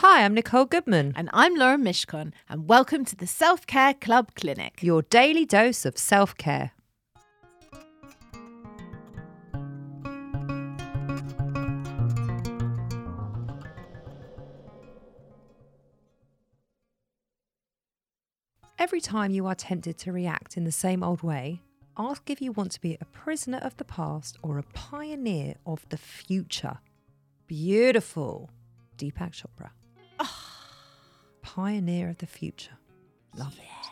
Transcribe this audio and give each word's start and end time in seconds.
Hi, 0.00 0.24
I'm 0.24 0.34
Nicole 0.34 0.64
Goodman. 0.64 1.12
And 1.16 1.28
I'm 1.32 1.56
Laura 1.56 1.76
Mishkon, 1.76 2.32
and 2.48 2.68
welcome 2.68 3.04
to 3.04 3.16
the 3.16 3.26
Self 3.26 3.66
Care 3.66 3.94
Club 3.94 4.30
Clinic. 4.36 4.80
Your 4.80 5.02
daily 5.02 5.44
dose 5.44 5.84
of 5.84 5.98
self 5.98 6.36
care. 6.36 6.70
Every 18.78 19.00
time 19.00 19.32
you 19.32 19.46
are 19.46 19.56
tempted 19.56 19.98
to 19.98 20.12
react 20.12 20.56
in 20.56 20.62
the 20.62 20.70
same 20.70 21.02
old 21.02 21.24
way, 21.24 21.60
ask 21.96 22.30
if 22.30 22.40
you 22.40 22.52
want 22.52 22.70
to 22.70 22.80
be 22.80 22.96
a 23.00 23.04
prisoner 23.06 23.58
of 23.58 23.76
the 23.78 23.84
past 23.84 24.36
or 24.44 24.58
a 24.58 24.62
pioneer 24.74 25.56
of 25.66 25.84
the 25.88 25.98
future. 25.98 26.78
Beautiful. 27.48 28.50
Deepak 28.96 29.32
Chopra. 29.32 29.70
Pioneer 31.54 32.10
of 32.10 32.18
the 32.18 32.26
future. 32.26 32.72
Love 33.34 33.56
it. 33.58 33.90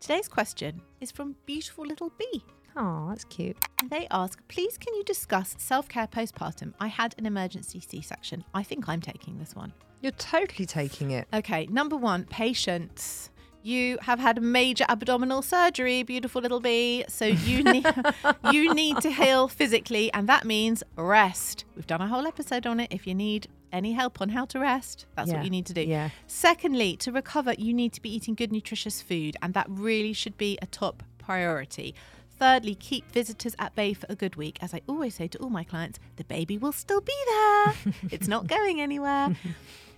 Today's 0.00 0.26
question 0.26 0.80
is 1.02 1.10
from 1.12 1.36
Beautiful 1.44 1.84
Little 1.84 2.10
Bee. 2.18 2.42
Oh, 2.74 3.08
that's 3.10 3.24
cute. 3.24 3.58
And 3.78 3.90
they 3.90 4.06
ask, 4.10 4.40
please 4.48 4.78
can 4.78 4.94
you 4.94 5.04
discuss 5.04 5.54
self 5.58 5.86
care 5.86 6.06
postpartum? 6.06 6.72
I 6.80 6.86
had 6.86 7.14
an 7.18 7.26
emergency 7.26 7.80
C 7.80 8.00
section. 8.00 8.42
I 8.54 8.62
think 8.62 8.88
I'm 8.88 9.02
taking 9.02 9.38
this 9.38 9.54
one. 9.54 9.74
You're 10.00 10.12
totally 10.12 10.64
taking 10.64 11.10
it. 11.10 11.28
Okay, 11.34 11.66
number 11.66 11.94
one, 11.94 12.24
patience. 12.24 13.28
You 13.62 13.98
have 14.00 14.18
had 14.18 14.40
major 14.40 14.86
abdominal 14.88 15.42
surgery, 15.42 16.04
beautiful 16.04 16.40
little 16.40 16.60
bee. 16.60 17.04
So 17.08 17.26
you 17.26 17.64
need 17.72 17.86
you 18.50 18.72
need 18.72 19.02
to 19.02 19.10
heal 19.10 19.46
physically, 19.46 20.10
and 20.14 20.26
that 20.30 20.46
means 20.46 20.82
rest. 20.96 21.66
We've 21.74 21.86
done 21.86 22.00
a 22.00 22.08
whole 22.08 22.26
episode 22.26 22.66
on 22.66 22.80
it. 22.80 22.92
If 22.92 23.06
you 23.06 23.14
need 23.14 23.48
any 23.76 23.92
help 23.92 24.20
on 24.20 24.30
how 24.30 24.44
to 24.46 24.58
rest, 24.58 25.06
that's 25.14 25.28
Yeah, 25.28 25.36
what 25.36 25.44
you 25.44 25.50
need 25.50 25.66
to 25.66 25.74
do. 25.74 25.82
yeah. 25.82 26.10
Secondly, 26.26 26.96
to 26.98 27.12
recover, 27.12 27.52
you 27.58 27.72
need 27.74 27.92
to 27.92 28.00
be 28.02 28.14
eating 28.14 28.34
good, 28.34 28.50
nutritious 28.50 29.00
food, 29.02 29.36
and 29.42 29.54
that 29.54 29.66
really 29.68 30.12
should 30.12 30.36
be 30.38 30.58
a 30.62 30.66
top 30.66 31.02
priority. 31.18 31.94
Thirdly, 32.38 32.74
keep 32.74 33.10
visitors 33.12 33.54
at 33.58 33.74
bay 33.74 33.92
for 33.94 34.06
a 34.08 34.14
good 34.14 34.36
week. 34.36 34.58
As 34.60 34.74
I 34.74 34.82
always 34.86 35.14
say 35.14 35.26
to 35.28 35.38
all 35.38 35.48
my 35.50 35.64
clients, 35.64 35.98
the 36.16 36.24
baby 36.24 36.58
will 36.58 36.72
still 36.72 37.00
be 37.00 37.14
there. 37.28 37.74
it's 38.10 38.28
not 38.28 38.46
going 38.46 38.80
anywhere. 38.80 39.34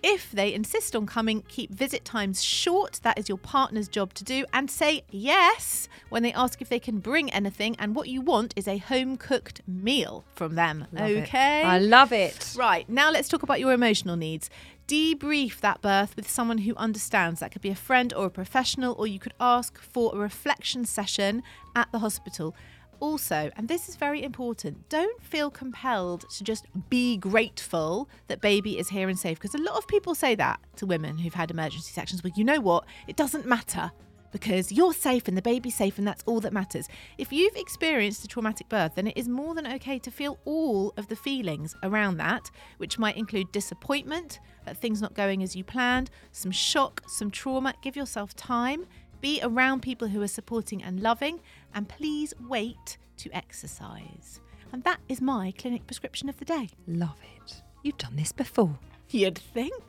If 0.01 0.31
they 0.31 0.53
insist 0.53 0.95
on 0.95 1.05
coming, 1.05 1.43
keep 1.49 1.71
visit 1.71 2.05
times 2.05 2.41
short. 2.41 3.01
That 3.03 3.19
is 3.19 3.27
your 3.27 3.37
partner's 3.37 3.89
job 3.89 4.13
to 4.13 4.23
do. 4.23 4.45
And 4.53 4.71
say 4.71 5.03
yes 5.09 5.89
when 6.07 6.23
they 6.23 6.31
ask 6.31 6.61
if 6.61 6.69
they 6.69 6.79
can 6.79 6.99
bring 6.99 7.29
anything. 7.31 7.75
And 7.77 7.93
what 7.93 8.07
you 8.07 8.21
want 8.21 8.53
is 8.55 8.67
a 8.67 8.77
home 8.77 9.17
cooked 9.17 9.61
meal 9.67 10.23
from 10.33 10.55
them. 10.55 10.87
Love 10.93 11.09
it. 11.09 11.23
okay? 11.23 11.63
I 11.63 11.79
love 11.79 12.13
it. 12.13 12.53
Right, 12.57 12.87
now 12.87 13.11
let's 13.11 13.27
talk 13.27 13.43
about 13.43 13.59
your 13.59 13.73
emotional 13.73 14.15
needs. 14.15 14.49
Debrief 14.89 15.59
that 15.59 15.83
birth 15.83 16.15
with 16.15 16.27
someone 16.27 16.57
who 16.57 16.75
understands. 16.75 17.41
That 17.41 17.51
could 17.51 17.61
be 17.61 17.69
a 17.69 17.75
friend 17.75 18.11
or 18.11 18.25
a 18.25 18.31
professional, 18.31 18.95
or 18.97 19.05
you 19.05 19.19
could 19.19 19.35
ask 19.39 19.79
for 19.79 20.15
a 20.15 20.17
reflection 20.17 20.83
session 20.83 21.43
at 21.75 21.91
the 21.91 21.99
hospital. 21.99 22.55
Also, 22.99 23.51
and 23.55 23.67
this 23.67 23.87
is 23.87 23.95
very 23.95 24.23
important, 24.23 24.89
don't 24.89 25.21
feel 25.21 25.51
compelled 25.51 26.27
to 26.31 26.43
just 26.43 26.65
be 26.89 27.17
grateful 27.17 28.09
that 28.29 28.41
baby 28.41 28.79
is 28.79 28.89
here 28.89 29.09
and 29.09 29.19
safe. 29.19 29.37
Because 29.37 29.53
a 29.53 29.61
lot 29.61 29.77
of 29.77 29.87
people 29.87 30.15
say 30.15 30.33
that 30.33 30.59
to 30.77 30.87
women 30.87 31.19
who've 31.19 31.35
had 31.35 31.51
emergency 31.51 31.93
sections. 31.93 32.23
Well, 32.23 32.33
you 32.35 32.43
know 32.43 32.59
what? 32.59 32.83
It 33.07 33.15
doesn't 33.15 33.45
matter 33.45 33.91
because 34.31 34.71
you're 34.71 34.93
safe 34.93 35.27
and 35.27 35.37
the 35.37 35.41
baby's 35.41 35.75
safe 35.75 35.97
and 35.97 36.07
that's 36.07 36.23
all 36.25 36.39
that 36.41 36.53
matters. 36.53 36.87
If 37.17 37.31
you've 37.31 37.55
experienced 37.55 38.23
a 38.23 38.27
traumatic 38.27 38.69
birth, 38.69 38.95
then 38.95 39.07
it 39.07 39.17
is 39.17 39.27
more 39.27 39.55
than 39.55 39.67
okay 39.73 39.99
to 39.99 40.11
feel 40.11 40.39
all 40.45 40.93
of 40.97 41.07
the 41.07 41.15
feelings 41.15 41.75
around 41.83 42.17
that, 42.17 42.49
which 42.77 42.99
might 42.99 43.17
include 43.17 43.51
disappointment 43.51 44.39
at 44.67 44.77
things 44.77 45.01
not 45.01 45.13
going 45.13 45.43
as 45.43 45.55
you 45.55 45.63
planned, 45.63 46.09
some 46.31 46.51
shock, 46.51 47.01
some 47.07 47.31
trauma. 47.31 47.73
Give 47.81 47.95
yourself 47.95 48.35
time. 48.35 48.85
Be 49.21 49.39
around 49.43 49.81
people 49.81 50.07
who 50.07 50.21
are 50.21 50.27
supporting 50.27 50.81
and 50.81 51.01
loving, 51.01 51.41
and 51.73 51.89
please 51.89 52.33
wait 52.47 52.97
to 53.17 53.29
exercise. 53.35 54.39
And 54.71 54.83
that 54.83 54.99
is 55.09 55.19
my 55.19 55.53
clinic 55.57 55.85
prescription 55.87 56.29
of 56.29 56.37
the 56.37 56.45
day. 56.45 56.69
Love 56.87 57.17
it. 57.35 57.61
You've 57.83 57.97
done 57.97 58.15
this 58.15 58.31
before. 58.31 58.77
You'd 59.09 59.37
think. 59.37 59.83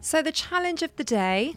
So, 0.00 0.22
the 0.22 0.32
challenge 0.32 0.82
of 0.82 0.94
the 0.96 1.04
day 1.04 1.54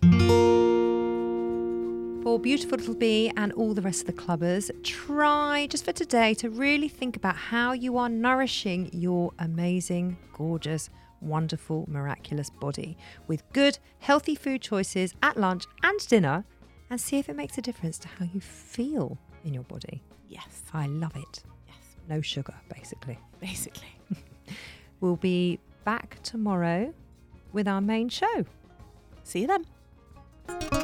for 2.28 2.38
Beautiful 2.38 2.78
Little 2.78 2.94
Bee 2.94 3.32
and 3.38 3.54
all 3.54 3.74
the 3.74 3.82
rest 3.82 4.02
of 4.02 4.08
the 4.08 4.22
clubbers, 4.22 4.70
try 4.84 5.66
just 5.68 5.86
for 5.86 5.94
today 5.94 6.34
to 6.34 6.50
really 6.50 6.90
think 6.90 7.16
about 7.16 7.38
how 7.38 7.72
you 7.72 7.98
are 7.98 8.10
nourishing 8.10 8.90
your 8.92 9.32
amazing, 9.40 10.18
gorgeous, 10.34 10.90
wonderful, 11.22 11.86
miraculous 11.88 12.50
body 12.50 12.98
with 13.28 13.44
good, 13.54 13.80
healthy 14.00 14.36
food 14.36 14.62
choices 14.62 15.14
at 15.24 15.38
lunch 15.38 15.68
and 15.84 16.06
dinner 16.10 16.44
and 16.90 17.00
see 17.00 17.18
if 17.18 17.30
it 17.30 17.38
makes 17.38 17.58
a 17.58 17.62
difference 17.62 17.98
to 18.00 18.10
how 18.10 18.26
you 18.34 18.42
feel 18.42 19.18
in 19.46 19.54
your 19.54 19.64
body. 19.64 20.04
Yes. 20.28 20.64
I 20.74 20.88
love 20.88 21.16
it. 21.16 21.44
Yes. 21.66 21.78
No 22.10 22.20
sugar, 22.20 22.56
basically. 22.68 23.18
Basically. 23.40 23.96
We'll 25.00 25.16
be 25.16 25.60
back 25.86 26.18
tomorrow 26.24 26.94
with 27.54 27.70
our 27.70 27.80
main 27.80 28.10
show. 28.10 28.46
See 29.24 29.42
you 29.42 29.48
then. 29.48 30.77